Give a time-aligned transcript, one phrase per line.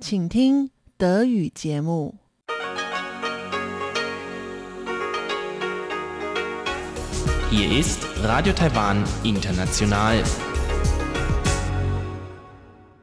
[0.00, 2.14] 请听德语节目。
[7.50, 10.24] Hier ist Radio Taiwan International.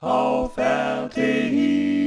[0.01, 1.99] auf RTI.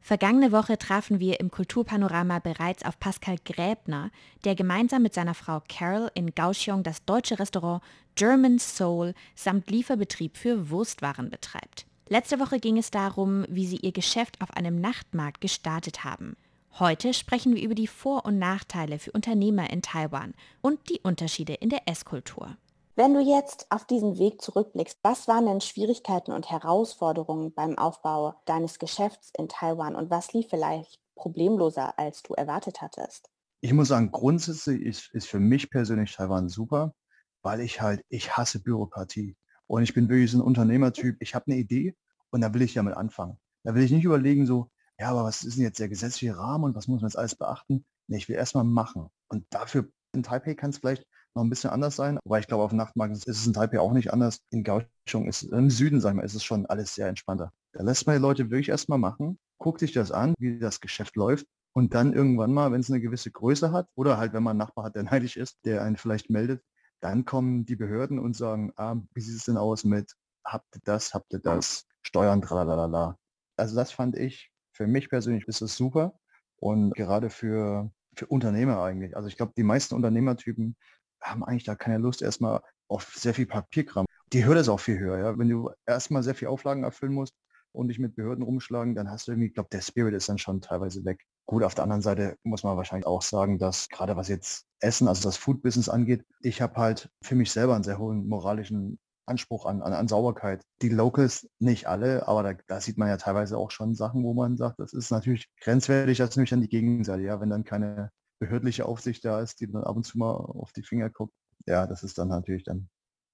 [0.00, 4.10] Vergangene Woche trafen wir im Kulturpanorama bereits auf Pascal Gräbner,
[4.44, 7.82] der gemeinsam mit seiner Frau Carol in Kaohsiung das deutsche Restaurant
[8.14, 11.86] German Soul samt Lieferbetrieb für Wurstwaren betreibt.
[12.08, 16.36] Letzte Woche ging es darum, wie sie ihr Geschäft auf einem Nachtmarkt gestartet haben.
[16.78, 21.54] Heute sprechen wir über die Vor- und Nachteile für Unternehmer in Taiwan und die Unterschiede
[21.54, 22.56] in der Esskultur.
[22.94, 28.34] Wenn du jetzt auf diesen Weg zurückblickst, was waren denn Schwierigkeiten und Herausforderungen beim Aufbau
[28.44, 33.30] deines Geschäfts in Taiwan und was lief vielleicht problemloser, als du erwartet hattest?
[33.62, 36.94] Ich muss sagen, grundsätzlich ist, ist für mich persönlich Taiwan super,
[37.40, 39.36] weil ich halt, ich hasse Bürokratie.
[39.66, 41.16] Und ich bin wirklich so ein Unternehmertyp.
[41.20, 41.96] Ich habe eine Idee
[42.28, 43.38] und da will ich damit anfangen.
[43.64, 46.64] Da will ich nicht überlegen, so, ja, aber was ist denn jetzt der gesetzliche Rahmen
[46.64, 47.86] und was muss man jetzt alles beachten?
[48.06, 49.08] Nee, ich will erstmal machen.
[49.28, 52.64] Und dafür in Taipei kann es vielleicht noch ein bisschen anders sein, aber ich glaube,
[52.64, 54.38] auf Nachtmarken ist es in Taipei auch nicht anders.
[54.50, 57.52] In Kaohsiung ist im Süden, sag ich mal, ist es schon alles sehr entspannter.
[57.72, 61.16] Da lässt man die Leute wirklich erstmal machen, guckt sich das an, wie das Geschäft
[61.16, 64.52] läuft und dann irgendwann mal, wenn es eine gewisse Größe hat oder halt, wenn man
[64.52, 66.62] einen Nachbar hat, der neidisch ist, der einen vielleicht meldet,
[67.00, 70.14] dann kommen die Behörden und sagen, ah, wie sieht es denn aus mit,
[70.44, 73.16] habt ihr das, habt ihr das, Steuern, tralalala.
[73.56, 76.18] Also das fand ich, für mich persönlich ist es super
[76.56, 79.16] und gerade für, für Unternehmer eigentlich.
[79.16, 80.76] Also ich glaube, die meisten Unternehmertypen
[81.22, 84.06] haben eigentlich da keine Lust erstmal auf sehr viel Papierkram.
[84.32, 85.38] Die Hürde ist auch viel höher, ja.
[85.38, 87.34] Wenn du erstmal sehr viel Auflagen erfüllen musst
[87.72, 90.38] und dich mit Behörden rumschlagen, dann hast du irgendwie, ich glaube, der Spirit ist dann
[90.38, 91.24] schon teilweise weg.
[91.46, 95.08] Gut, auf der anderen Seite muss man wahrscheinlich auch sagen, dass gerade was jetzt Essen,
[95.08, 99.66] also das Food-Business angeht, ich habe halt für mich selber einen sehr hohen moralischen Anspruch
[99.66, 100.62] an, an, an Sauberkeit.
[100.82, 104.34] Die Locals nicht alle, aber da, da, sieht man ja teilweise auch schon Sachen, wo
[104.34, 107.64] man sagt, das ist natürlich grenzwertig, das ist nämlich dann die Gegenseite, ja, wenn dann
[107.64, 108.10] keine
[108.42, 111.32] behördliche Aufsicht da ist, die dann ab und zu mal auf die Finger guckt.
[111.64, 112.88] Ja, das ist dann natürlich dann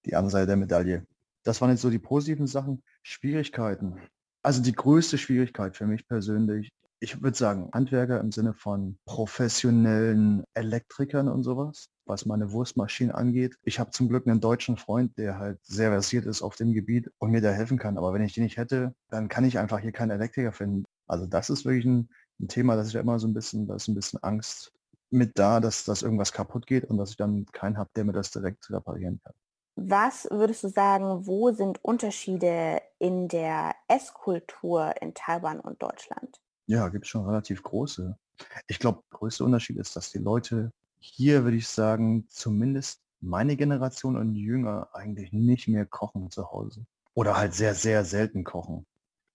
[0.05, 1.07] die andere Seite der Medaille.
[1.45, 2.83] Das waren jetzt so die positiven Sachen.
[3.03, 3.97] Schwierigkeiten.
[4.43, 6.69] Also die größte Schwierigkeit für mich persönlich,
[7.01, 13.57] ich würde sagen, Handwerker im Sinne von professionellen Elektrikern und sowas, was meine Wurstmaschinen angeht.
[13.63, 17.11] Ich habe zum Glück einen deutschen Freund, der halt sehr versiert ist auf dem Gebiet
[17.17, 17.97] und mir da helfen kann.
[17.97, 20.85] Aber wenn ich den nicht hätte, dann kann ich einfach hier keinen Elektriker finden.
[21.07, 22.11] Also das ist wirklich ein,
[22.41, 24.73] ein Thema, das ich ja immer so ein bisschen, da ist ein bisschen Angst
[25.11, 28.13] mit da, dass, dass irgendwas kaputt geht und dass ich dann keinen habe, der mir
[28.13, 29.35] das direkt reparieren kann.
[29.77, 36.41] Was würdest du sagen, wo sind Unterschiede in der Esskultur in Taiwan und Deutschland?
[36.67, 38.19] Ja, gibt es schon relativ große.
[38.67, 43.57] Ich glaube, der größte Unterschied ist, dass die Leute hier, würde ich sagen, zumindest meine
[43.57, 46.85] Generation und jünger eigentlich nicht mehr kochen zu Hause.
[47.15, 48.87] Oder halt sehr, sehr selten kochen.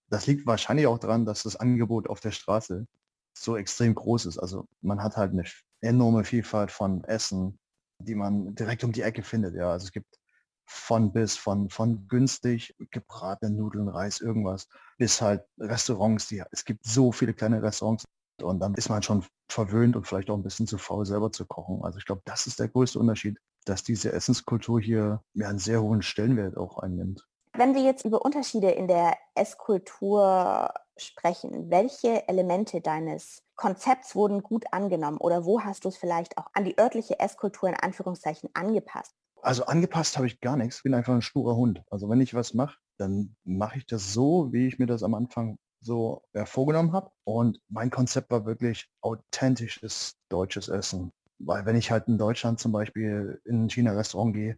[0.10, 2.86] Das liegt wahrscheinlich auch daran, dass das Angebot auf der Straße
[3.34, 4.38] so extrem groß ist.
[4.38, 5.44] Also man hat halt eine
[5.82, 7.58] enorme Vielfalt von Essen,
[8.00, 9.56] die man direkt um die Ecke findet.
[9.56, 10.20] Ja, also es gibt
[10.66, 14.68] von bis, von, von günstig gebratene Nudeln, Reis, irgendwas,
[14.98, 18.06] bis halt Restaurants, die, es gibt so viele kleine Restaurants
[18.42, 21.46] und dann ist man schon verwöhnt und vielleicht auch ein bisschen zu faul selber zu
[21.46, 21.84] kochen.
[21.84, 25.82] Also ich glaube, das ist der größte Unterschied, dass diese Essenskultur hier ja, einen sehr
[25.82, 27.28] hohen Stellenwert auch einnimmt.
[27.56, 34.66] Wenn wir jetzt über Unterschiede in der Esskultur sprechen, welche Elemente deines Konzepts wurden gut
[34.72, 39.14] angenommen oder wo hast du es vielleicht auch an die örtliche Esskultur in Anführungszeichen angepasst?
[39.42, 41.84] Also angepasst habe ich gar nichts, ich bin einfach ein sturer Hund.
[41.90, 45.14] Also wenn ich was mache, dann mache ich das so, wie ich mir das am
[45.14, 47.12] Anfang so ja, vorgenommen habe.
[47.26, 51.12] Und mein Konzept war wirklich authentisches deutsches Essen.
[51.40, 54.58] Weil wenn ich halt in Deutschland zum Beispiel in ein China-Restaurant gehe,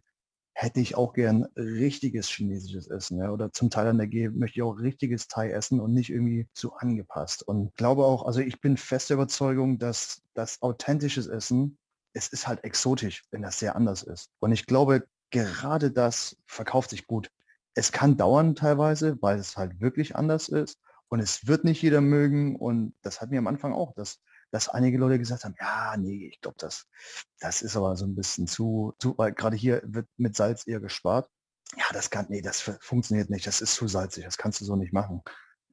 [0.58, 3.18] hätte ich auch gern richtiges chinesisches Essen.
[3.18, 3.30] Ja?
[3.30, 6.48] Oder zum Teil an der G möchte ich auch richtiges Thai essen und nicht irgendwie
[6.54, 7.42] so angepasst.
[7.42, 11.76] Und glaube auch, also ich bin fester Überzeugung, dass das authentisches Essen,
[12.14, 14.30] es ist halt exotisch, wenn das sehr anders ist.
[14.38, 17.30] Und ich glaube, gerade das verkauft sich gut.
[17.74, 20.78] Es kann dauern teilweise, weil es halt wirklich anders ist.
[21.08, 22.56] Und es wird nicht jeder mögen.
[22.56, 24.22] Und das hat mir am Anfang auch, dass,
[24.56, 26.86] dass einige Leute gesagt haben, ja, nee, ich glaube, das,
[27.40, 30.80] das ist aber so ein bisschen zu, zu weil gerade hier wird mit Salz eher
[30.80, 31.28] gespart.
[31.76, 34.74] Ja, das kann, nee, das funktioniert nicht, das ist zu salzig, das kannst du so
[34.76, 35.20] nicht machen.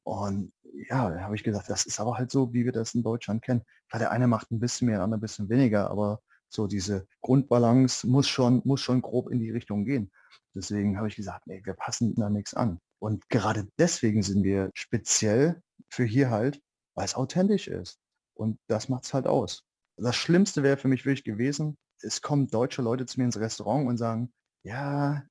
[0.02, 0.52] Und
[0.90, 3.42] ja, da habe ich gesagt, das ist aber halt so, wie wir das in Deutschland
[3.42, 3.62] kennen.
[3.88, 6.20] Klar, der eine macht ein bisschen mehr, der andere ein bisschen weniger, aber
[6.50, 10.12] so diese Grundbalance muss schon, muss schon grob in die Richtung gehen.
[10.54, 12.80] Deswegen habe ich gesagt, nee, wir passen da nichts an.
[12.98, 16.60] Und gerade deswegen sind wir speziell für hier halt,
[16.94, 17.98] weil es authentisch ist.
[18.34, 19.64] Und das macht es halt aus.
[19.96, 23.88] Das Schlimmste wäre für mich wirklich gewesen, es kommen deutsche Leute zu mir ins Restaurant
[23.88, 24.32] und sagen,
[24.64, 25.22] ja,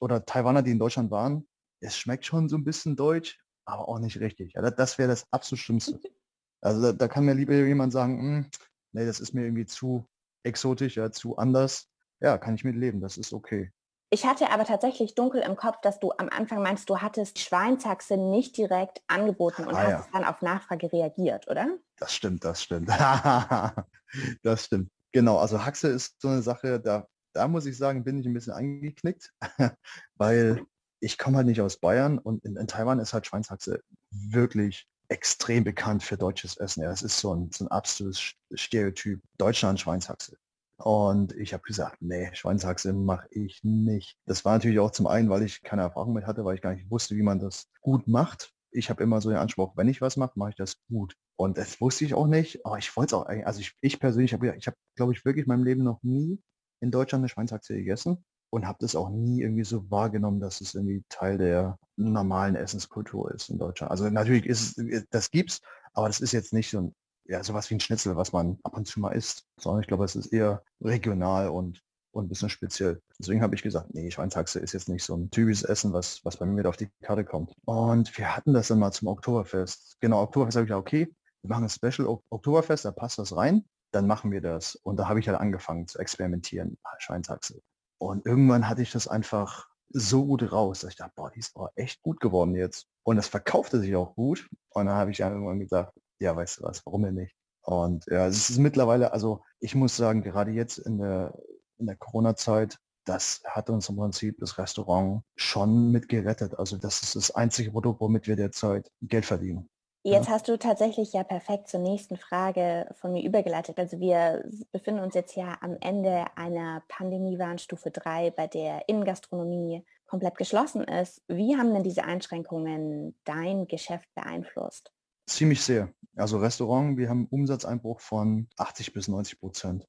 [0.00, 1.48] oder Taiwaner, die in Deutschland waren,
[1.80, 4.52] es schmeckt schon so ein bisschen deutsch, aber auch nicht richtig.
[4.54, 6.00] Ja, das wäre das absolut Schlimmste.
[6.62, 8.50] Also da, da, kann mir lieber jemand sagen, hm,
[8.92, 10.06] nee, das ist mir irgendwie zu
[10.42, 11.88] exotisch, ja, zu anders.
[12.20, 13.72] Ja, kann ich mit leben, das ist okay.
[14.12, 18.16] Ich hatte aber tatsächlich dunkel im Kopf, dass du am Anfang meinst, du hattest Schweinshaxe
[18.16, 20.06] nicht direkt angeboten und ah, hast ja.
[20.12, 21.78] dann auf Nachfrage reagiert, oder?
[21.96, 22.88] Das stimmt, das stimmt.
[24.42, 24.90] das stimmt.
[25.12, 28.34] Genau, also Haxe ist so eine Sache, da, da muss ich sagen, bin ich ein
[28.34, 29.32] bisschen eingeknickt,
[30.16, 30.64] weil
[30.98, 33.80] ich komme halt nicht aus Bayern und in, in, Taiwan ist halt Schweinshaxe
[34.10, 36.82] wirklich extrem bekannt für deutsches Essen.
[36.82, 40.36] Ja, es ist so ein, so ein absolutes Stereotyp Deutschland Schweinshaxe.
[40.82, 44.16] Und ich habe gesagt, nee, Schweinshaxe mache ich nicht.
[44.26, 46.72] Das war natürlich auch zum einen, weil ich keine Erfahrung mit hatte, weil ich gar
[46.74, 48.52] nicht wusste, wie man das gut macht.
[48.70, 51.16] Ich habe immer so den Anspruch, wenn ich was mache, mache ich das gut.
[51.36, 54.00] Und das wusste ich auch nicht, aber ich wollte es auch eigentlich, also ich, ich
[54.00, 56.40] persönlich habe, ich habe, glaube ich, wirklich in meinem Leben noch nie
[56.80, 60.74] in Deutschland eine Schweinshaxe gegessen und habe das auch nie irgendwie so wahrgenommen, dass es
[60.74, 63.90] irgendwie Teil der normalen Essenskultur ist in Deutschland.
[63.90, 65.60] Also natürlich ist es, das gibt's,
[65.92, 66.94] aber das ist jetzt nicht so ein
[67.24, 70.04] ja, sowas wie ein Schnitzel, was man ab und zu mal isst, sondern ich glaube,
[70.04, 71.82] es ist eher regional und,
[72.12, 73.00] und ein bisschen speziell.
[73.18, 76.38] Deswegen habe ich gesagt, nee, Schweinshaxe ist jetzt nicht so ein typisches Essen, was, was
[76.38, 77.52] bei mir mit auf die Karte kommt.
[77.64, 79.98] Und wir hatten das dann mal zum Oktoberfest.
[80.00, 83.64] Genau, Oktoberfest habe ich gesagt, okay, wir machen ein Special Oktoberfest, da passt das rein,
[83.92, 84.76] dann machen wir das.
[84.76, 87.60] Und da habe ich halt angefangen zu experimentieren, Schweinshaxe.
[87.98, 91.54] Und irgendwann hatte ich das einfach so gut raus, dass ich dachte, boah, die ist
[91.74, 92.86] echt gut geworden jetzt.
[93.02, 94.48] Und das verkaufte sich auch gut.
[94.70, 97.34] Und dann habe ich irgendwann gesagt, ja, weißt du was, warum denn nicht?
[97.62, 101.34] Und ja, es ist mittlerweile, also ich muss sagen, gerade jetzt in der,
[101.78, 106.58] in der Corona-Zeit, das hat uns im Prinzip das Restaurant schon mit gerettet.
[106.58, 109.68] Also das ist das einzige Produkt, womit wir derzeit Geld verdienen.
[110.02, 110.32] Jetzt ja.
[110.32, 113.78] hast du tatsächlich ja perfekt zur nächsten Frage von mir übergeleitet.
[113.78, 120.36] Also wir befinden uns jetzt ja am Ende einer Pandemie-Warnstufe 3, bei der Innengastronomie komplett
[120.38, 121.22] geschlossen ist.
[121.28, 124.90] Wie haben denn diese Einschränkungen dein Geschäft beeinflusst?
[125.30, 125.94] Ziemlich sehr.
[126.16, 129.86] Also Restaurant, wir haben Umsatzeinbruch von 80 bis 90 Prozent.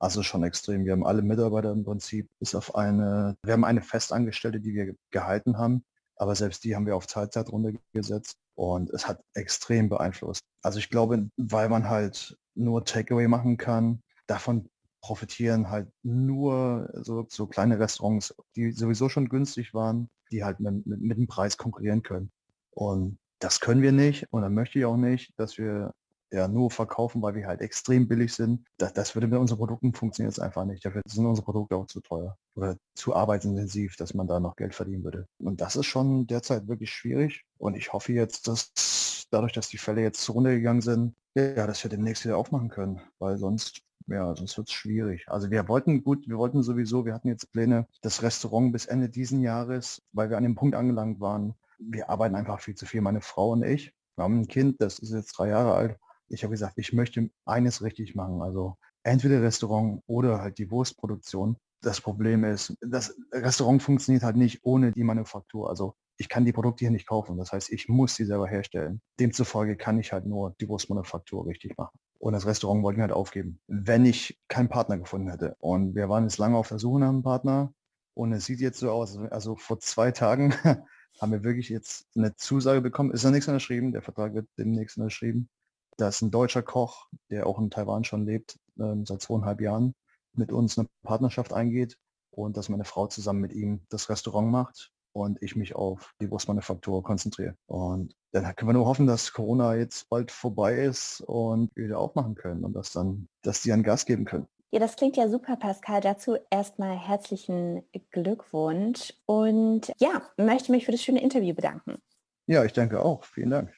[0.00, 0.84] Also schon extrem.
[0.84, 4.96] Wir haben alle Mitarbeiter im Prinzip bis auf eine, wir haben eine Festangestellte, die wir
[5.12, 5.84] gehalten haben,
[6.16, 10.42] aber selbst die haben wir auf Teilzeit runtergesetzt und es hat extrem beeinflusst.
[10.62, 14.68] Also ich glaube, weil man halt nur Takeaway machen kann, davon
[15.00, 20.84] profitieren halt nur so, so kleine Restaurants, die sowieso schon günstig waren, die halt mit,
[20.86, 22.32] mit, mit dem Preis konkurrieren können.
[22.72, 25.92] Und das können wir nicht und dann möchte ich auch nicht, dass wir
[26.30, 28.64] ja nur verkaufen, weil wir halt extrem billig sind.
[28.78, 30.84] Das, das würde mit unseren Produkten funktioniert es einfach nicht.
[30.84, 34.74] Dafür sind unsere Produkte auch zu teuer oder zu arbeitsintensiv, dass man da noch Geld
[34.74, 35.26] verdienen würde.
[35.38, 37.44] Und das ist schon derzeit wirklich schwierig.
[37.58, 41.90] Und ich hoffe jetzt, dass dadurch, dass die Fälle jetzt runtergegangen sind, ja, dass wir
[41.90, 45.26] demnächst wieder aufmachen können, weil sonst ja, sonst wird es schwierig.
[45.28, 49.08] Also wir wollten gut, wir wollten sowieso, wir hatten jetzt Pläne, das Restaurant bis Ende
[49.08, 51.54] diesen Jahres, weil wir an dem Punkt angelangt waren,
[51.90, 53.92] wir arbeiten einfach viel zu viel, meine Frau und ich.
[54.16, 55.98] Wir haben ein Kind, das ist jetzt drei Jahre alt.
[56.28, 58.42] Ich habe gesagt, ich möchte eines richtig machen.
[58.42, 61.56] Also entweder Restaurant oder halt die Wurstproduktion.
[61.80, 65.68] Das Problem ist, das Restaurant funktioniert halt nicht ohne die Manufaktur.
[65.68, 67.36] Also ich kann die Produkte hier nicht kaufen.
[67.36, 69.00] Das heißt, ich muss sie selber herstellen.
[69.18, 71.98] Demzufolge kann ich halt nur die Wurstmanufaktur richtig machen.
[72.18, 75.56] Und das Restaurant wollten wir halt aufgeben, wenn ich keinen Partner gefunden hätte.
[75.58, 77.72] Und wir waren jetzt lange auf der Suche nach einem Partner.
[78.14, 80.54] Und es sieht jetzt so aus, also vor zwei Tagen
[81.22, 84.98] haben wir wirklich jetzt eine Zusage bekommen, ist noch nichts unterschrieben, der Vertrag wird demnächst
[84.98, 85.48] unterschrieben,
[85.96, 89.94] dass ein deutscher Koch, der auch in Taiwan schon lebt, ähm, seit zweieinhalb Jahren,
[90.34, 91.96] mit uns eine Partnerschaft eingeht
[92.30, 96.30] und dass meine Frau zusammen mit ihm das Restaurant macht und ich mich auf die
[96.30, 97.54] Wurstmanufaktur konzentriere.
[97.66, 101.98] Und dann können wir nur hoffen, dass Corona jetzt bald vorbei ist und wir wieder
[101.98, 104.48] aufmachen können und dass dann, dass die einen Gas geben können.
[104.72, 106.00] Ja, das klingt ja super, Pascal.
[106.00, 111.98] Dazu erstmal herzlichen Glückwunsch und ja, möchte mich für das schöne Interview bedanken.
[112.46, 113.24] Ja, ich danke auch.
[113.24, 113.72] Vielen Dank.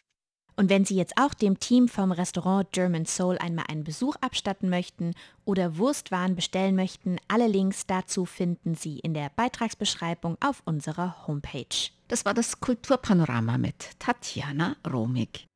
[0.56, 4.70] Und wenn Sie jetzt auch dem Team vom Restaurant German Soul einmal einen Besuch abstatten
[4.70, 11.26] möchten oder Wurstwaren bestellen möchten, alle Links dazu finden Sie in der Beitragsbeschreibung auf unserer
[11.26, 11.90] Homepage.
[12.06, 15.48] Das war das Kulturpanorama mit Tatjana Romig.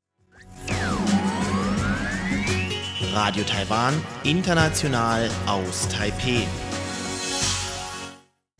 [3.20, 6.46] Radio Taiwan, international aus Taipeh.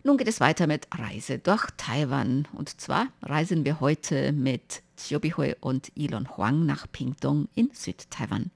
[0.03, 2.49] Nun geht es weiter mit Reise durch Taiwan.
[2.53, 5.21] Und zwar reisen wir heute mit Xiu
[5.61, 8.51] und Elon Huang nach Pingtung in Südtaiwan.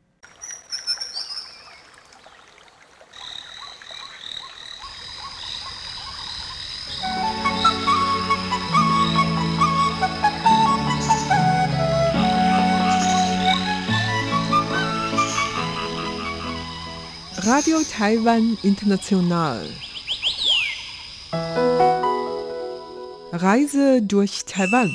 [17.62, 19.64] Radio Taiwan International.
[23.30, 24.90] Reise durch Taiwan.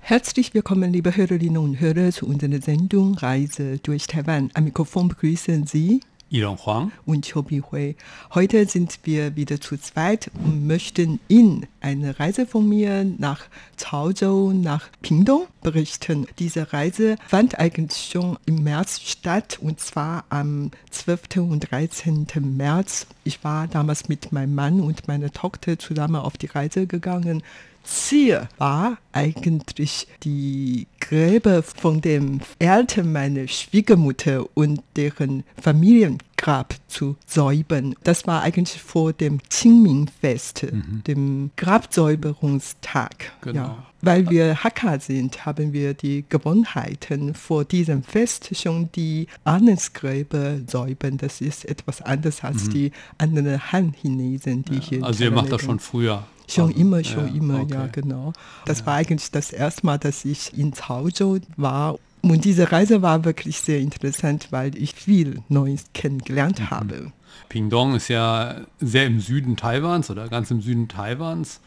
[0.00, 4.50] Herzlich willkommen, liebe Hörerinnen und Hörer, zu unserer Sendung Reise durch Taiwan.
[4.52, 7.94] Am Mikrofon begrüßen Sie Ilon Huang und Chobi Hui.
[8.34, 13.42] Heute sind wir wieder zu zweit und möchten Ihnen eine Reise von mir nach
[13.76, 16.26] Chaozhou, nach Pingdong berichten.
[16.40, 21.36] Diese Reise fand eigentlich schon im März statt und zwar am 12.
[21.48, 22.26] und 13.
[22.56, 23.06] März.
[23.22, 27.44] Ich war damals mit meinem Mann und meiner Tochter zusammen auf die Reise gegangen.
[27.86, 37.94] Ziel war eigentlich die Gräber von den Eltern meiner Schwiegermutter und deren Familiengrab zu säubern.
[38.04, 41.02] Das war eigentlich vor dem Qingming-Fest, Mhm.
[41.06, 43.32] dem Grabsäuberungstag.
[43.40, 43.60] Genau.
[43.60, 43.86] Ja.
[44.02, 51.16] Weil wir Hakka sind, haben wir die Gewohnheiten vor diesem Fest schon die Ahnensgräber säubern.
[51.16, 55.04] Das ist etwas anderes als die anderen Han-Chinesen, die hier in Mhm.
[55.06, 56.24] Also ihr macht das schon früher.
[56.48, 57.74] Schon Also, immer, schon ja, immer, okay.
[57.74, 58.32] ja, genau.
[58.64, 61.96] Das war eigentlich das erste Mal, dass ich in Chaozhou war.
[62.22, 66.70] Und diese Reise war wirklich sehr interessant, weil ich viel Neues kennengelernt Mhm.
[66.70, 67.12] habe.
[67.48, 71.60] Pingdong ist ja sehr im Süden Taiwans oder ganz im Süden Taiwans.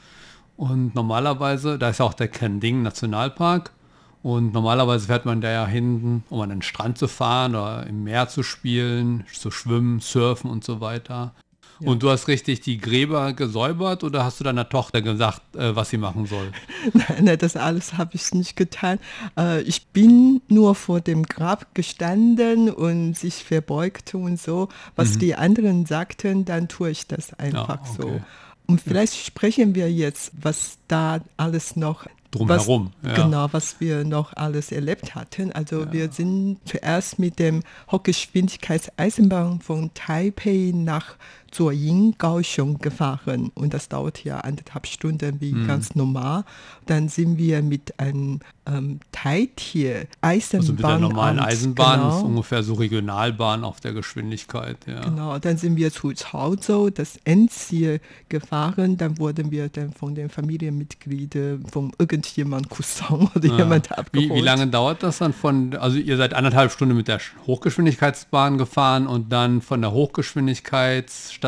[0.57, 3.71] Und normalerweise, da ist ja auch der Kending Nationalpark.
[4.21, 8.03] Und normalerweise fährt man da ja hin, um an den Strand zu fahren oder im
[8.03, 11.33] Meer zu spielen, zu schwimmen, surfen und so weiter.
[11.81, 15.89] Und du hast richtig die Gräber gesäubert oder hast du deiner Tochter gesagt, äh, was
[15.89, 16.51] sie machen soll?
[16.93, 18.99] Nein, nein, das alles habe ich nicht getan.
[19.37, 24.69] Äh, ich bin nur vor dem Grab gestanden und sich verbeugt und so.
[24.95, 27.89] Was die anderen sagten, dann tue ich das einfach Mhm.
[27.95, 28.01] okay.
[28.01, 28.21] so.
[28.67, 33.23] Und vielleicht sprechen wir jetzt, was da alles noch Drumherum, Was, ja.
[33.23, 35.51] Genau, was wir noch alles erlebt hatten.
[35.51, 41.15] Also wir sind zuerst mit dem Hochgeschwindigkeitseisenbahn von Taipei nach
[41.51, 43.51] Zuoying, Kaohsiung gefahren.
[43.55, 45.67] Und das dauert ja anderthalb Stunden wie Mhm.
[45.67, 46.43] ganz normal.
[46.85, 50.59] Dann sind wir mit einem ähm, Taitier Eisenbahn.
[50.61, 52.25] Also mit der normalen Eisenbahn ist genau.
[52.27, 54.77] ungefähr so Regionalbahn auf der Geschwindigkeit.
[54.85, 55.01] Ja.
[55.01, 58.97] Genau, dann sind wir zu Chaozhou, das Endziel, gefahren.
[58.97, 63.97] Dann wurden wir dann von den Familienmitgliedern, von irgendjemand Cousin oder jemand Ja.
[63.97, 64.29] abgeholt.
[64.29, 68.57] Wie, wie lange dauert das dann von, also ihr seid anderthalb Stunden mit der Hochgeschwindigkeitsbahn
[68.57, 71.38] gefahren und dann von der Hochgeschwindigkeitsstation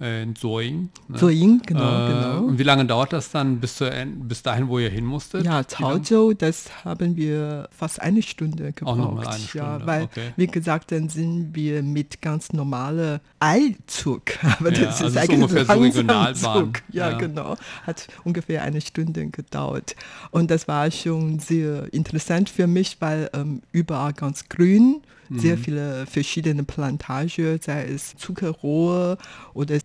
[0.00, 0.88] äh, in Soing.
[1.08, 1.16] Ne?
[1.18, 2.38] Zuoying, genau, äh, genau.
[2.46, 5.44] Und wie lange dauert das dann bis, zur, bis dahin, wo ihr hin musstet?
[5.44, 5.62] Ja?
[5.62, 8.98] Chaozhou, das haben wir fast eine Stunde gebraucht.
[8.98, 10.32] mal eine Ja, Stunde, weil, okay.
[10.36, 14.22] wie gesagt, dann sind wir mit ganz normaler Eilzug.
[14.58, 16.72] Aber Ja, das also ist ist eigentlich ungefähr so Regionalbahn.
[16.90, 17.18] Ja, Ja.
[17.18, 17.56] genau.
[17.86, 19.94] Hat ungefähr eine Stunde gedauert.
[20.32, 25.02] Und das war schon sehr interessant für mich, weil ähm, überall ganz grün,
[25.32, 25.38] Mhm.
[25.38, 29.16] sehr viele verschiedene Plantagen, sei es Zuckerrohr
[29.54, 29.78] oder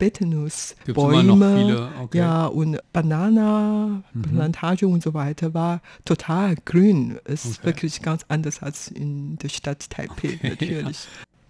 [1.57, 2.17] viele, okay.
[2.17, 7.17] Ja, und Banana-Plantage und so weiter war total grün.
[7.25, 7.65] Ist Okay.
[7.67, 11.07] wirklich ganz anders als in der Stadt Taipei natürlich.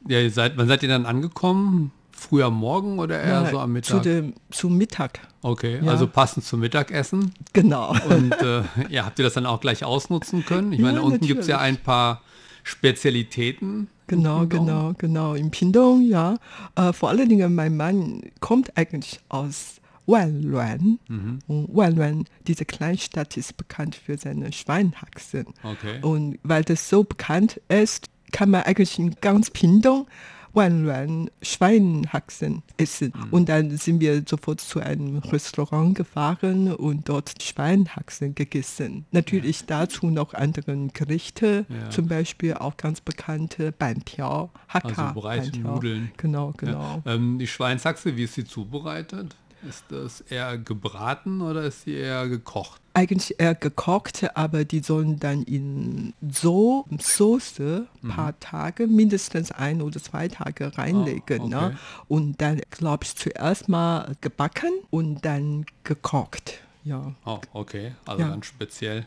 [0.07, 1.91] Ja, ihr seid, wann seid ihr dann angekommen?
[2.11, 4.03] Früh am Morgen oder eher Ja, so am Zu Mittag?
[4.03, 5.91] dem, zum Mittag, okay, ja.
[5.91, 7.31] also passend zum Mittagessen.
[7.53, 7.91] genau.
[8.09, 10.71] Und äh, ja, habt ihr das dann auch gleich ausnutzen können?
[10.73, 12.21] Ich meine, Ja, unten gibt es ja ein paar
[12.67, 13.87] Spezialitäten.
[14.07, 15.33] Genau, genau, genau.
[15.33, 16.37] In Pingdong, ja.
[16.75, 20.99] Äh, vor allen Dingen, mein Mann kommt eigentlich aus Wanluan.
[21.07, 21.39] Mhm.
[21.47, 25.47] Und Wanluan, diese Kleinstadt, ist bekannt für seine Schweinhaxen.
[25.63, 25.99] Okay.
[26.01, 30.07] Und weil das so bekannt ist, kann man eigentlich in ganz Pingdong
[30.53, 33.13] Wanluan Schweinhaxen essen.
[33.15, 33.27] Mhm.
[33.31, 39.05] Und dann sind wir sofort zu einem Restaurant gefahren und dort Schweinhaxen gegessen.
[39.11, 41.89] Natürlich dazu noch andere Gerichte, Ja.
[41.89, 45.09] zum Beispiel auch ganz bekannte Bantiao, Hakka.
[45.15, 45.75] Also Bantiao.
[45.75, 46.11] Nudeln.
[46.17, 47.01] Genau, genau.
[47.05, 47.13] Ja.
[47.13, 49.35] Ähm, die Schweinshaxe, wie ist sie zubereitet?
[49.67, 52.79] Ist das eher gebraten oder ist sie eher gekocht?
[52.97, 59.81] Eigentlich eher gekocht, aber die sollen dann in so Soße ein paar Tage, mindestens ein
[59.81, 61.41] oder zwei Tage reinlegen.
[61.41, 61.49] okay.
[61.49, 61.77] ne?
[62.07, 66.59] Und dann, glaube ich, zuerst mal gebacken und dann gekocht.
[66.83, 67.13] Ja.
[67.25, 67.91] Oh, okay.
[68.05, 68.29] Also Ja.
[68.29, 69.05] ganz speziell.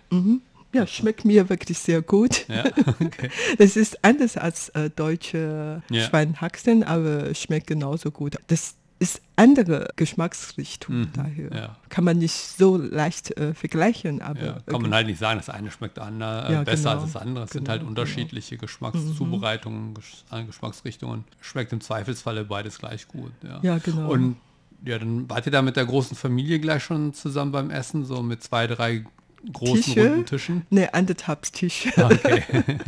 [0.72, 2.46] Ja, schmeckt mir wirklich sehr gut.
[2.48, 2.64] Ja,
[3.00, 3.28] okay.
[3.58, 6.04] Das ist anders als äh, deutsche Ja.
[6.04, 8.36] Schweinehaxen, aber schmeckt genauso gut.
[8.46, 11.56] Das ist andere Geschmacksrichtung, daher Mhm.
[11.56, 11.76] ja.
[11.88, 14.20] kann man nicht so leicht äh, vergleichen.
[14.22, 17.02] Aber Ja, kann man halt nicht sagen, das eine schmeckt ander, äh, Ja, besser genau.
[17.02, 17.44] als das andere.
[17.46, 17.88] Es sind Genau, halt genau.
[17.90, 21.24] unterschiedliche Geschmackszubereitungen, Gesch äh, Geschmacksrichtungen.
[21.40, 23.32] Schmeckt im Zweifelsfalle beides gleich gut.
[23.62, 24.10] Ja, genau.
[24.10, 24.36] Und
[24.84, 28.22] ja, dann wart ihr da mit der großen Familie gleich schon zusammen beim Essen, so
[28.22, 29.04] mit zwei, drei
[29.52, 30.08] großen Tische?
[30.10, 30.66] runden Tischen?
[30.70, 32.42] Ne, anderthalb Tische, Okay.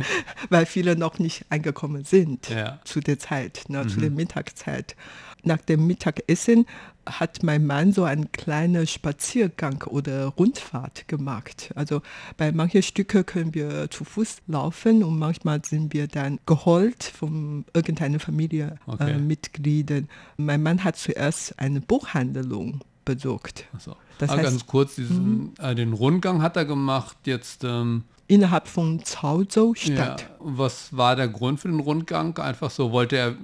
[0.49, 2.73] weil viele noch nicht angekommen sind Ja.
[2.73, 2.77] Mhm.
[2.85, 4.95] zu der Zeit, ne, zu der Mittagszeit.
[5.43, 6.65] Nach dem Mittagessen
[7.05, 11.71] hat mein Mann so einen kleinen Spaziergang oder Rundfahrt gemacht.
[11.75, 12.01] Also
[12.37, 17.65] bei manchen Stücke können wir zu Fuß laufen und manchmal sind wir dann geholt von
[17.73, 19.17] irgendeiner Familie Okay.
[19.17, 20.07] äh.
[20.37, 23.65] Mein Mann hat zuerst eine Buchhandlung besucht.
[23.73, 23.95] Achso.
[24.19, 27.17] Das heißt- ganz kurz, diesen, äh, den Rundgang hat er gemacht.
[27.25, 32.37] Jetzt, ähm, Innerhalb von Caozhou ja, was war der Grund für den Rundgang?
[32.37, 33.35] Einfach so wollte er,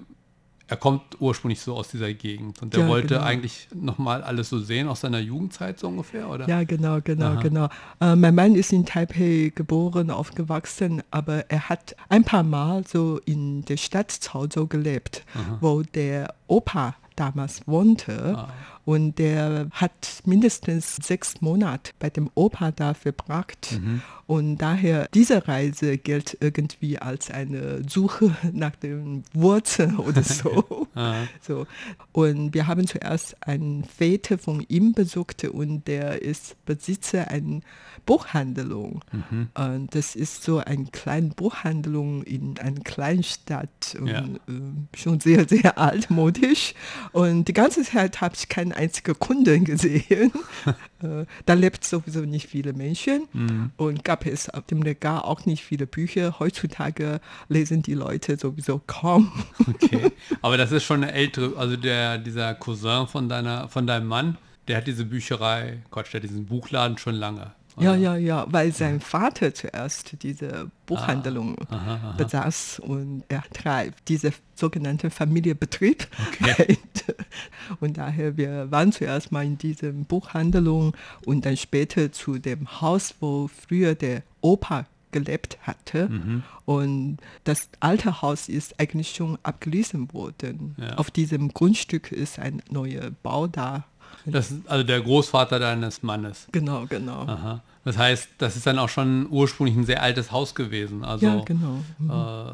[0.69, 3.21] er kommt ursprünglich so aus dieser Gegend und er Ja, wollte genau.
[3.21, 6.47] eigentlich nochmal alles so sehen aus seiner Jugendzeit so ungefähr, oder?
[6.47, 7.41] Ja, genau, genau, Aha.
[7.41, 7.69] genau.
[7.99, 13.19] Äh, mein Mann ist in Taipei geboren, aufgewachsen, aber er hat ein paar Mal so
[13.25, 15.23] in der Stadt Caozhou gelebt,
[15.59, 18.35] wo der Opa damals wohnte.
[18.37, 18.53] Ah.
[18.85, 23.79] Und der hat mindestens sechs Monate bei dem Opa da verbracht.
[23.79, 24.01] Mhm.
[24.25, 30.87] Und daher, diese Reise gilt irgendwie als eine Suche nach den Wurzeln oder so.
[30.95, 31.23] Ah.
[31.41, 31.67] so.
[32.13, 37.61] Und wir haben zuerst einen Väter von ihm besucht und der ist Besitzer einer
[38.09, 39.03] Buchhandlung.
[39.11, 39.49] Mhm.
[39.53, 44.21] Und das ist so eine kleine Buchhandlung in einer kleinen Stadt und Ja.
[44.21, 46.73] äh, schon sehr, sehr altmodisch.
[47.11, 50.31] Und die ganze Zeit habe ich keinen einzigen Kunden gesehen.
[51.03, 53.71] äh, da lebt sowieso nicht viele Menschen Mhm.
[53.77, 56.39] und gab es auf dem Regal auch nicht viele Bücher.
[56.39, 59.31] Heutzutage lesen die Leute sowieso kaum.
[59.67, 60.11] Okay.
[60.41, 64.37] Aber das ist schon eine ältere, also der, dieser Cousin von deiner, von deinem Mann,
[64.67, 67.51] der hat diese Bücherei, Quatsch, der hat diesen Buchladen schon lange.
[67.79, 72.11] Ja, ja, ja, weil sein Vater zuerst diese Buchhandlung Ah, aha, aha.
[72.17, 76.07] besaß und er treibt diese sogenannte Familienbetrieb.
[76.41, 76.77] Okay.
[77.79, 83.13] Und daher, wir waren zuerst mal in diesem Buchhandlung und dann später zu dem Haus,
[83.19, 86.09] wo früher der Opa gelebt hatte.
[86.09, 86.43] Mhm.
[86.65, 90.75] Und das alte Haus ist eigentlich schon abgerissen worden.
[90.77, 90.95] Ja.
[90.95, 93.85] Auf diesem Grundstück ist ein neuer Bau da.
[94.25, 96.47] Das ist also der Großvater deines Mannes.
[96.51, 97.21] Genau, genau.
[97.27, 97.61] Aha.
[97.85, 101.03] Das heißt, das ist dann auch schon ursprünglich ein sehr altes Haus gewesen.
[101.03, 101.79] Also Ja, genau.
[101.97, 102.09] Mhm.
[102.09, 102.53] äh,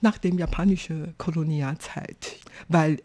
[0.00, 2.36] nach dem japanischen Kolonialzeit,
[2.68, 2.98] weil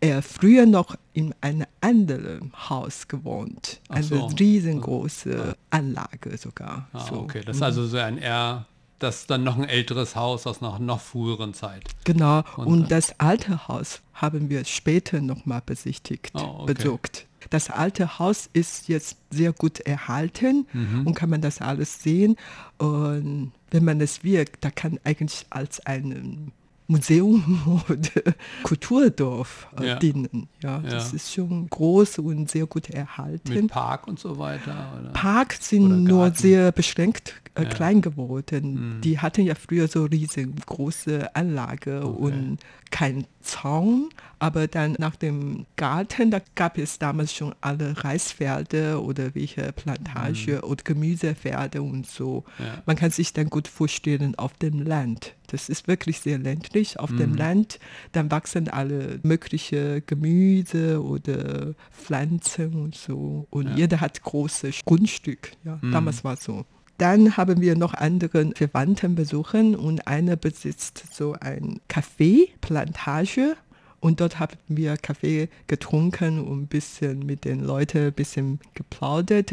[0.00, 4.26] er früher noch in einem anderen Haus gewohnt, Ach eine so.
[4.26, 6.88] riesengroße Anlage sogar.
[6.92, 7.14] ah, so.
[7.20, 7.42] okay.
[7.44, 8.66] Das ist also so ein eher,
[8.98, 11.84] das dann noch ein älteres Haus aus einer noch früheren Zeit.
[12.04, 16.74] Genau, Und, und, das alte Haus haben wir später nochmal besichtigt, Oh, okay.
[16.74, 17.26] besucht.
[17.50, 21.06] Das alte Haus ist jetzt sehr gut erhalten Mhm.
[21.06, 22.36] und kann man das alles sehen.
[22.78, 26.52] Und wenn man es wirkt, da kann eigentlich als ein
[26.86, 29.94] Museum oder Kulturdorf äh, Ja.
[29.96, 30.48] dienen.
[30.62, 31.16] Ja, das Ja.
[31.16, 33.52] ist schon groß und sehr gut erhalten.
[33.52, 34.92] Mit Park und so weiter.
[35.00, 35.10] Oder?
[35.12, 37.68] Park sind nur sehr beschränkt äh, Ja.
[37.68, 38.96] klein geworden.
[38.96, 39.00] Mhm.
[39.00, 42.58] Die hatten ja früher so riesengroße Anlage und
[42.94, 49.34] kein Zaun, aber dann nach dem Garten, da gab es damals schon alle Reisfelder oder
[49.34, 52.44] welche Plantage oder Gemüsefelder und so.
[52.56, 52.64] Mhm.
[52.64, 52.82] Ja.
[52.86, 55.34] Man kann sich dann gut vorstellen auf dem Land.
[55.48, 57.00] Das ist wirklich sehr ländlich.
[57.00, 57.80] Auf dem Land,
[58.12, 63.48] dann wachsen alle mögliche Gemüse oder Pflanzen und so.
[63.50, 63.74] Und Ja.
[63.74, 65.50] jeder hat großes Grundstück.
[65.64, 66.64] Ja, damals war es so.
[66.98, 73.56] Dann haben wir noch andere Verwandten besuchen und einer besitzt so ein Café, Plantage.
[74.00, 79.50] Und dort haben wir Kaffee getrunken und ein bisschen mit den Leuten ein bisschen geplaudert.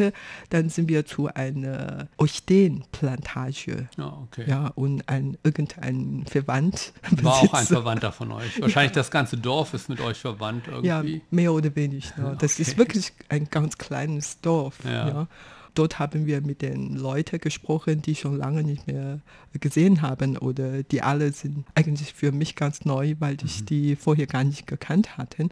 [0.50, 3.88] Dann sind wir zu einer Orchideenplantage.
[3.98, 4.44] Ja, okay.
[4.48, 8.60] Ja, und ein, irgendein Verwandt War auch ein Verwandter von euch.
[8.62, 11.22] Wahrscheinlich das ganze Dorf ist mit euch verwandt Ja, irgendwie.
[11.32, 12.12] mehr oder weniger.
[12.18, 12.38] Ne?
[12.40, 12.78] Das ist Okay.
[12.80, 14.80] wirklich ein ganz kleines Dorf.
[14.84, 15.08] Ja.
[15.08, 15.28] Ja.
[15.74, 19.20] Dort haben wir mit den Leuten gesprochen, die schon lange nicht mehr
[19.60, 23.40] gesehen haben oder die alle sind eigentlich für mich ganz neu, weil Mhm.
[23.46, 25.50] ich die vorher gar nicht gekannt hatte.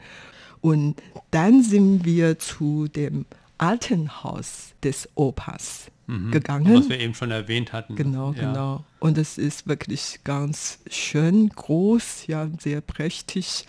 [0.62, 0.96] Und
[1.32, 3.26] dann sind wir zu dem
[3.58, 5.92] alten Haus des Opas
[6.32, 6.74] gegangen.
[6.74, 7.96] Was wir eben schon erwähnt hatten.
[7.96, 8.40] Genau, ja.
[8.50, 8.84] genau.
[9.00, 13.68] Und es ist wirklich ganz schön groß, ja, sehr prächtig.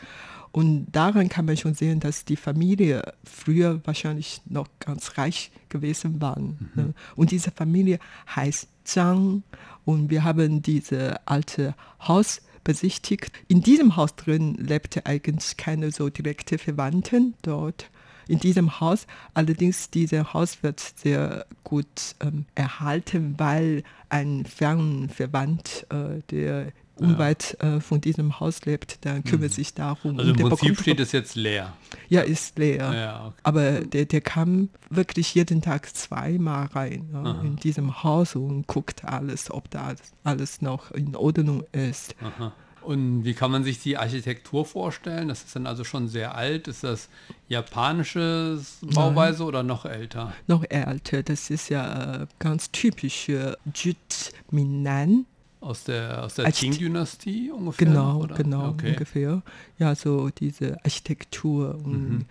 [0.53, 6.21] Und daran kann man schon sehen, dass die Familie früher wahrscheinlich noch ganz reich gewesen
[6.21, 6.71] waren.
[6.75, 6.95] Ne?
[7.15, 7.99] Und diese Familie
[8.35, 9.43] heißt Zhang.
[9.85, 11.75] Und wir haben dieses alte
[12.07, 13.33] Haus besichtigt.
[13.49, 17.91] In diesem Haus drin lebte eigentlich keine so direkte Verwandten dort
[18.29, 19.07] in diesem Haus.
[19.35, 27.81] Allerdings, dieses Haus wird sehr gut ähm, erhalten, weil ein Fernverwandt, äh, der unweit äh,
[27.81, 30.19] von diesem Haus lebt, der kümmert sich darum.
[30.19, 31.73] Also im Prinzip steht es jetzt leer.
[32.09, 32.93] Ja, ist leer.
[32.93, 33.41] Ja, okay.
[33.43, 39.05] Aber der, der kam wirklich jeden Tag zweimal rein ja, in diesem Haus und guckt
[39.05, 42.15] alles, ob da alles noch in Ordnung ist.
[42.21, 42.53] Aha.
[42.83, 45.29] Und wie kann man sich die Architektur vorstellen?
[45.29, 46.67] Das ist dann also schon sehr alt.
[46.67, 47.09] Ist das
[47.49, 50.33] japanische Bauweise oder noch älter?
[50.47, 55.27] Noch älter, das ist ja äh, ganz typische Jut Minnan.
[55.61, 57.87] Aus der, aus der Qing-Dynastie ungefähr?
[57.87, 58.35] Genau, oder?
[58.35, 58.93] genau, Okay.
[58.93, 59.43] ungefähr.
[59.79, 62.25] Ja, so diese Architektur und Mhm.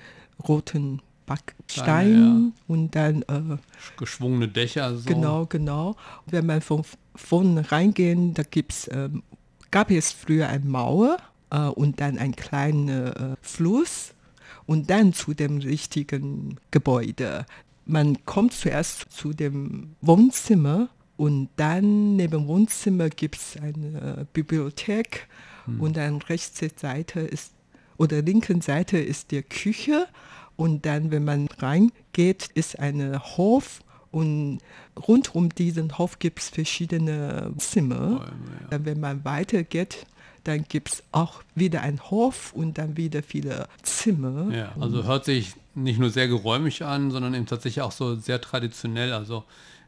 [0.47, 3.57] roten Backstein Steine, und dann äh,
[3.97, 4.97] Geschwungene Dächer.
[4.97, 5.05] So.
[5.05, 5.95] Genau, genau.
[6.25, 6.83] Wenn man von
[7.15, 9.21] vorne reingehen, da gibt's, ähm,
[9.69, 11.17] gab es früher eine Mauer
[11.51, 14.15] äh, und dann ein kleiner äh, Fluss
[14.65, 17.45] und dann zu dem richtigen Gebäude.
[17.85, 25.27] Man kommt zuerst zu dem Wohnzimmer und dann neben Wohnzimmer gibt es eine äh, Bibliothek
[25.77, 27.51] und dann rechte Seite ist
[27.97, 30.07] oder linken Seite ist die Küche
[30.55, 34.59] und dann, wenn man reingeht, ist ein Hof und
[35.09, 38.31] rund um diesen Hof gibt es verschiedene Zimmer.
[38.69, 40.07] Dann, wenn man weitergeht,
[40.45, 44.55] dann gibt es auch wieder einen Hof und dann wieder viele Zimmer.
[44.55, 48.39] Ja, also hört sich nicht nur sehr geräumig an, sondern eben tatsächlich auch so sehr
[48.39, 49.11] traditionell.
[49.11, 49.43] Also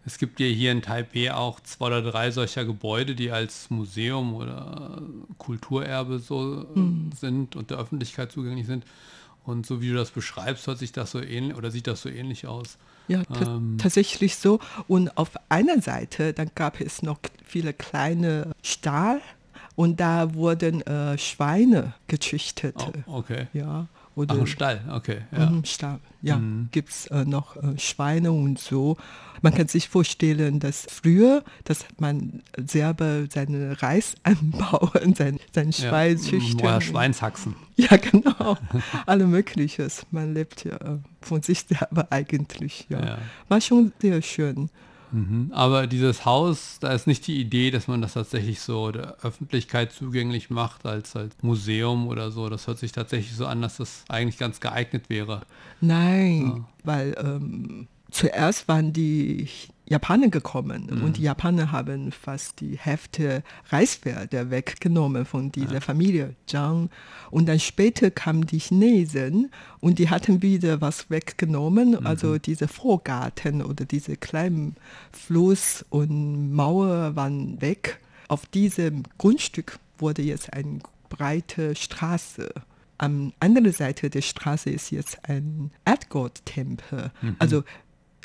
[0.06, 4.34] es gibt ja hier in Taipei auch zwei oder drei solcher Gebäude, die als Museum
[4.34, 5.02] oder
[5.38, 7.12] Kulturerbe so Mhm.
[7.20, 8.84] sind und der Öffentlichkeit zugänglich sind.
[9.44, 12.10] Und so wie du das beschreibst, hört sich das so ähnlich oder sieht das so
[12.10, 12.78] ähnlich aus.
[13.08, 13.78] Ja, Ähm.
[13.80, 14.60] tatsächlich so.
[14.88, 19.20] Und auf einer Seite, dann gab es noch viele kleine Stahl
[19.76, 22.76] und da wurden äh, Schweine gezüchtet.
[23.08, 23.48] Oh, okay.
[23.54, 25.22] Ja, Ach, oder ein Stall, okay.
[25.32, 25.50] Ja.
[25.50, 26.00] Mhm, Stall.
[26.22, 26.40] Ja,
[26.72, 28.98] gibt es äh, noch äh, Schweine und so.
[29.42, 36.18] Man kann sich vorstellen, dass früher, dass man selber seinen Reis anbauen, sein, sein Schwein
[36.18, 36.22] ja.
[36.22, 36.60] züchten.
[36.60, 37.56] Woher Schweinshaxen.
[37.76, 38.58] Ja, genau.
[39.08, 40.06] Alle Mögliches.
[40.12, 42.86] Man lebt ja äh, von sich selber eigentlich.
[42.90, 43.04] Ja.
[43.04, 43.18] Ja.
[43.48, 44.70] War schon sehr schön.
[45.12, 45.52] Mhm.
[45.54, 49.92] Aber dieses Haus, da ist nicht die Idee, dass man das tatsächlich so der Öffentlichkeit
[49.92, 52.50] zugänglich macht als, als Museum oder so.
[52.50, 55.42] Das hört sich tatsächlich so an, dass das eigentlich ganz geeignet wäre.
[55.82, 59.48] Nein, weil ähm, zuerst waren die
[59.92, 66.90] Japaner gekommen und die Japaner haben fast die Hälfte Reisfelder weggenommen von dieser Familie Zhang.
[67.30, 73.62] Und dann später kamen die Chinesen und die hatten wieder was weggenommen, also diese Vorgarten
[73.62, 74.76] oder diese kleinen
[75.12, 78.00] Fluss und Mauer waren weg.
[78.30, 82.50] Auf diesem Grundstück wurde jetzt eine breite Straße.
[82.98, 87.12] Am anderen Seite der Straße ist jetzt ein Erdgott-Tempel.
[87.40, 87.64] Also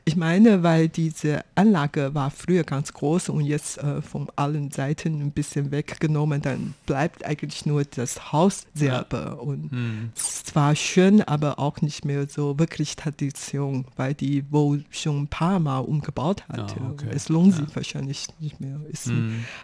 [0.09, 5.21] ich meine, weil diese Anlage war früher ganz groß und jetzt äh, von allen Seiten
[5.21, 9.43] ein bisschen weggenommen, dann bleibt eigentlich nur das Haus selber.
[9.43, 9.71] Und
[10.15, 15.23] es ist zwar schön, aber auch nicht mehr so wirklich Tradition, weil die wohl schon
[15.23, 16.77] ein paar Mal umgebaut hatte.
[16.81, 17.09] Ah, okay.
[17.11, 18.79] Es lohnt sich wahrscheinlich nicht mehr.
[18.93, 19.11] Es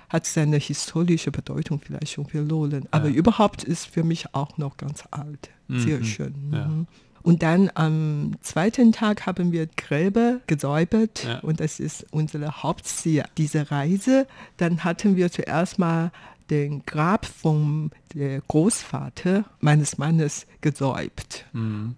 [0.08, 2.88] hat seine historische Bedeutung vielleicht schon verloren.
[2.90, 5.50] Aber überhaupt ist für mich auch noch ganz alt.
[5.68, 6.34] Sehr schön.
[6.52, 6.68] Ja.
[7.24, 7.30] Mhm.
[7.30, 11.38] Und dann am zweiten Tag haben wir Gräber gesäubert Ja.
[11.40, 14.26] und das ist unsere Hauptziel dieser Reise.
[14.56, 16.10] Dann hatten wir zuerst mal
[16.50, 21.46] den Grab vom der Großvater meines Mannes gesäubt.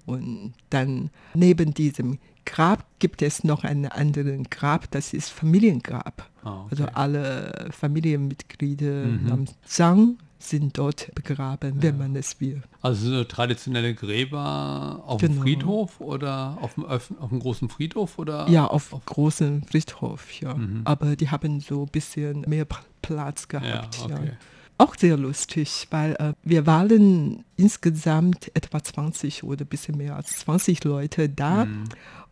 [0.07, 6.29] Und dann neben diesem Grab gibt es noch einen anderen Grab, das ist Familiengrab.
[6.45, 6.67] Ah, okay.
[6.71, 12.62] Also alle Familienmitglieder namens Zhang sind dort begraben, wenn man es will.
[12.83, 15.42] Also so traditionelle Gräber auf dem Genau.
[15.42, 18.48] Friedhof oder auf dem, Öff auf dem großen Friedhof oder?
[18.48, 20.57] Ja, auf, großen Friedhof, ja.
[20.85, 22.66] Aber die haben so ein bisschen mehr
[23.02, 23.96] Platz Ja, gehabt.
[23.98, 24.33] Ja, okay.
[24.76, 30.38] Auch sehr lustig, weil äh, wir waren insgesamt etwa 20 oder ein bisschen mehr als
[30.40, 31.66] 20 Leute da.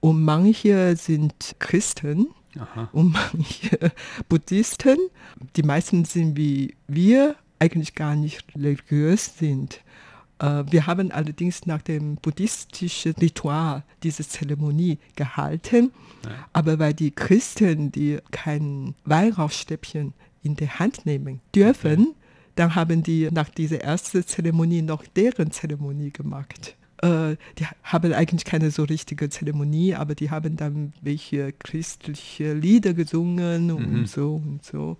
[0.01, 2.27] Und manche sind Christen
[2.59, 2.89] Aha.
[2.93, 3.93] und manche
[4.29, 4.99] Buddhisten.
[5.57, 9.81] Die meisten sind wie wir, eigentlich gar nicht religiös sind.
[10.41, 15.93] Äh, wir haben allerdings nach dem buddhistischen Ritual diese Zeremonie gehalten,
[16.25, 16.31] ja.
[16.53, 22.15] aber weil die Christen, die kein Weihrauchstäbchen in der Hand nehmen dürfen, okay.
[22.57, 28.45] dann haben die nach dieser ersten Zeremonie noch deren Zeremonie gemacht äh, die haben eigentlich
[28.45, 33.73] keine so richtige Zeremonie, aber die haben dann welche christliche Lieder gesungen mhm.
[33.73, 34.97] und so und so.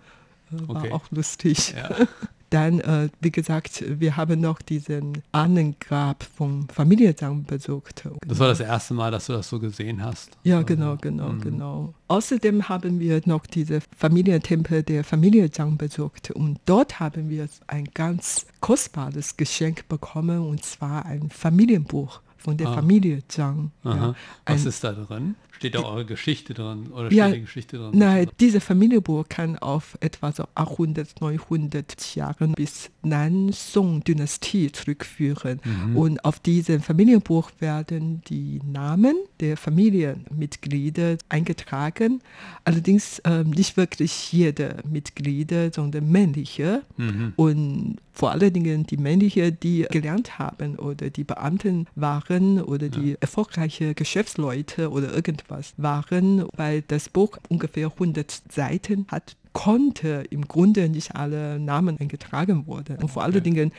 [0.51, 0.91] Äh, war okay.
[0.91, 1.75] auch lustig.
[1.77, 1.95] Ja.
[2.53, 8.07] Dann, äh, wie gesagt, wir haben noch diesen Ahnengrab vom Familienzang besucht.
[8.27, 10.37] Das war das erste Mal, dass du das so gesehen hast?
[10.45, 11.41] Ja, genau, genau, mhm.
[11.41, 11.95] genau.
[12.09, 17.87] Außerdem haben wir noch diese Familientempel der Familie Zhang besucht und dort haben wir ein
[17.95, 22.75] ganz kostbares Geschenk bekommen und zwar ein Familienbuch von der ah.
[22.75, 23.71] Familie Zhang.
[23.83, 24.15] Ja.
[24.45, 25.37] Was ist da drin?
[25.53, 27.91] Steht da eure Geschichte drin oder steht ja, die Geschichte drin?
[27.93, 35.61] Nein, diese Familienbuch kann auf etwa so 800, 900 Jahre bis Nan-Song-Dynastie zurückführen.
[35.63, 35.97] Mhm.
[35.97, 42.23] Und auf diesem Familienbuch werden die Namen der Familienmitglieder eingetragen.
[42.65, 46.83] Allerdings äh, nicht wirklich jede Mitglieder, sondern männliche.
[46.97, 47.35] Mhm.
[47.37, 53.13] Und vor allen Dingen die männliche, die gelernt haben oder die Beamten waren oder die
[53.13, 53.17] ja.
[53.21, 60.89] erfolgreiche Geschäftsleute oder irgendwas waren, weil das Buch ungefähr 100 Seiten hat, konnte im Grunde
[60.89, 62.99] nicht alle Namen eingetragen worden.
[62.99, 63.33] Und vor okay.
[63.33, 63.73] allen Dingen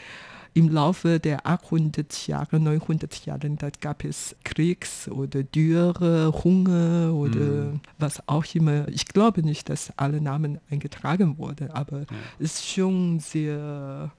[0.53, 7.39] im Laufe der 800 Jahre, 900 Jahre, da gab es Kriegs- oder Dürre, Hunger oder
[7.39, 7.79] mhm.
[7.97, 8.87] was auch immer.
[8.89, 12.05] Ich glaube nicht, dass alle Namen eingetragen wurden, aber ja.
[12.39, 14.11] es ist schon sehr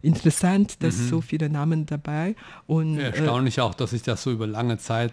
[0.00, 1.08] interessant, dass mhm.
[1.08, 2.34] so viele Namen dabei
[2.66, 5.12] und ja, erstaunlich äh, auch, dass sich das so über lange Zeit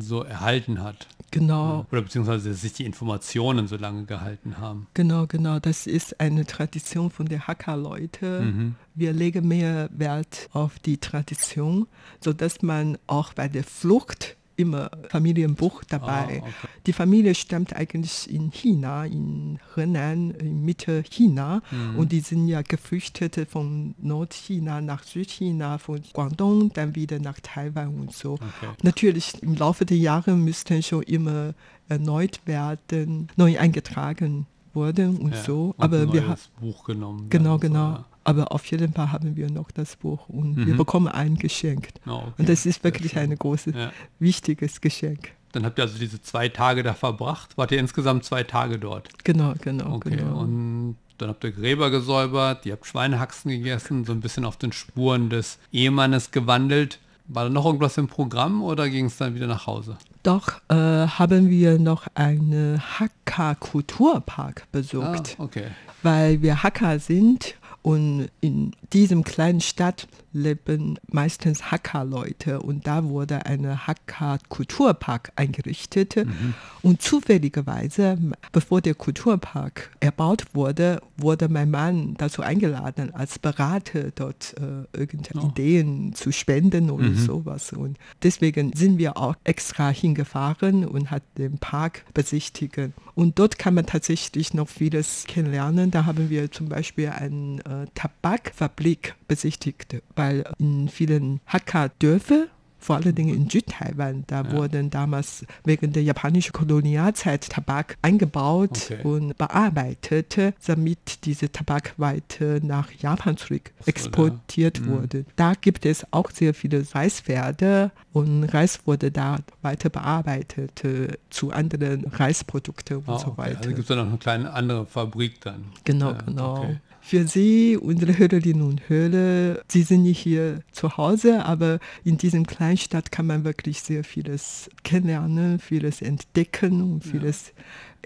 [0.00, 1.06] so erhalten hat.
[1.38, 1.86] Genau.
[1.92, 4.86] Oder beziehungsweise sich die Informationen so lange gehalten haben.
[4.94, 5.58] Genau, genau.
[5.58, 8.40] Das ist eine Tradition von der Hakka-Leute.
[8.40, 8.74] Mhm.
[8.94, 11.86] Wir legen mehr Wert auf die Tradition,
[12.22, 16.42] sodass man auch bei der Flucht immer Familienbuch dabei.
[16.42, 16.68] Ah, okay.
[16.86, 21.62] Die Familie stammt eigentlich in China, in Henan, in Mitte China.
[21.70, 21.98] Mhm.
[21.98, 28.00] Und die sind ja geflüchtet von Nordchina nach Südchina, von Guangdong, dann wieder nach Taiwan
[28.00, 28.34] und so.
[28.34, 28.72] Okay.
[28.82, 31.54] Natürlich im Laufe der Jahre müssten schon immer
[31.88, 35.74] erneut werden, neu eingetragen wurden und ja, so.
[35.76, 37.26] Und Aber wir haben Buch genommen.
[37.30, 37.90] Genau, genau.
[37.90, 38.04] So, ja.
[38.26, 40.66] Aber auf jeden Fall haben wir noch das Buch und mhm.
[40.66, 41.90] wir bekommen ein Geschenk.
[42.06, 42.32] Oh, okay.
[42.38, 43.92] Und das ist wirklich ein großes, ja.
[44.18, 45.30] wichtiges Geschenk.
[45.52, 47.56] Dann habt ihr also diese zwei Tage da verbracht.
[47.56, 49.08] Wart ihr insgesamt zwei Tage dort?
[49.24, 49.94] Genau, genau.
[49.94, 50.16] Okay.
[50.16, 50.40] Genau.
[50.40, 54.72] Und dann habt ihr Gräber gesäubert, ihr habt Schweinehaxen gegessen, so ein bisschen auf den
[54.72, 56.98] Spuren des Ehemannes gewandelt.
[57.28, 59.98] War da noch irgendwas im Programm oder ging es dann wieder nach Hause?
[60.24, 65.36] Doch äh, haben wir noch einen Hakka-Kulturpark besucht.
[65.38, 65.66] Ah, okay.
[66.02, 67.54] Weil wir Hakka sind
[67.86, 76.16] und in diesem kleinen Stadt leben meistens Hakka-Leute und da wurde ein Hakka-Kulturpark eingerichtet.
[76.16, 76.54] Mhm.
[76.82, 78.18] Und zufälligerweise,
[78.50, 85.44] bevor der Kulturpark erbaut wurde, wurde mein Mann dazu eingeladen, als Berater dort äh, irgendeine
[85.44, 85.48] oh.
[85.50, 87.16] Ideen zu spenden oder mhm.
[87.16, 87.72] sowas.
[87.72, 92.80] Und deswegen sind wir auch extra hingefahren und hat den Park besichtigt.
[93.16, 95.90] Und dort kann man tatsächlich noch vieles kennenlernen.
[95.90, 102.48] Da haben wir zum Beispiel eine äh, Tabakfabrik besichtigt, weil in vielen Hakka-Dörfern
[102.86, 104.22] vor allen Dingen in Südtaiwan.
[104.28, 104.52] Da ja.
[104.52, 109.02] wurden damals wegen der japanischen Kolonialzeit Tabak eingebaut okay.
[109.02, 114.86] und bearbeitet, damit diese Tabak weiter nach Japan zurück exportiert ja.
[114.86, 115.18] wurde.
[115.18, 115.26] Mhm.
[115.34, 121.50] Da gibt es auch sehr viele Reisfelder und Reis wurde da weiter bearbeitet äh, zu
[121.50, 123.58] anderen Reisprodukten und ah, so weiter.
[123.58, 125.64] Also gibt es da noch eine kleine andere Fabrik dann.
[125.82, 126.58] Genau, ja, genau.
[126.58, 132.16] Okay für Sie, unsere Hörerinnen und Hörer, Sie sind nicht hier zu Hause, aber in
[132.16, 137.52] diesem Kleinstadt kann man wirklich sehr vieles kennenlernen, vieles entdecken und vieles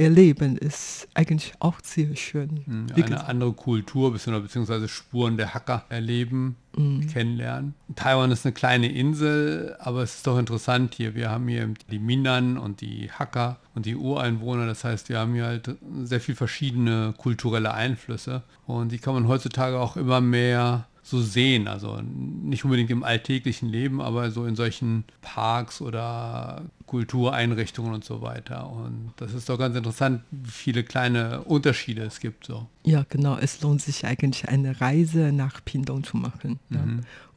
[0.01, 2.63] erleben, ist eigentlich auch sehr schön.
[2.67, 3.29] Mhm, eine gesagt.
[3.29, 7.07] andere Kultur beziehungsweise Spuren der Hacker erleben, mhm.
[7.07, 7.75] kennenlernen.
[7.97, 11.15] Taiwan ist eine kleine Insel, aber es ist doch interessant hier.
[11.15, 14.67] Wir haben hier die Minan und die Hacker und die Ureinwohner.
[14.67, 19.29] Das heißt, wir haben hier halt sehr viel verschiedene kulturelle Einflüsse und die kann man
[19.29, 21.69] heutzutage auch immer mehr so sehen.
[21.69, 28.23] Also nicht unbedingt im alltäglichen Leben, aber so in solchen Parks oder Kultureinrichtungen und so
[28.23, 28.71] weiter.
[28.71, 32.47] Und das ist doch ganz interessant, wie viele kleine Unterschiede es gibt.
[32.47, 32.67] So.
[32.85, 33.37] Ja, genau.
[33.37, 36.59] Es lohnt sich eigentlich eine Reise nach Pindong zu machen.
[36.71, 36.85] Ja.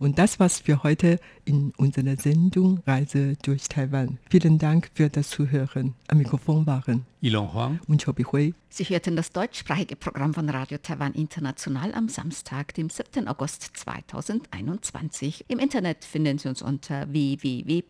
[0.04, 4.20] Und das war's für heute in unserer Sendung Reise durch Taiwan.
[4.30, 5.96] Vielen Dank für das Zuhören.
[6.10, 8.54] Am Mikrofon waren Ilon Huang und Chobi Hui.
[8.68, 13.30] Sie hörten das deutschsprachige Programm von Radio Taiwan International am Samstag, dem 7.
[13.30, 15.46] August 2021.
[15.48, 17.86] Im Internet finden Sie uns unter www.rti.org.tv,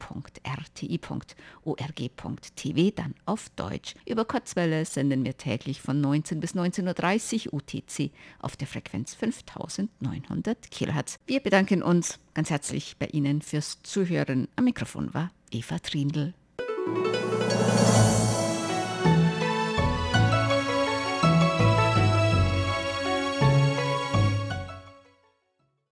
[2.95, 3.95] dann auf Deutsch.
[4.06, 10.69] Über Kurzwelle senden wir täglich von 19 bis 19.30 Uhr UTC auf der Frequenz 5900
[10.69, 11.17] kHz.
[11.26, 14.50] Wir bedanken uns ganz herzlich bei Ihnen fürs Zuhören.
[14.58, 16.34] Am Mikrofon war Eva Trindl.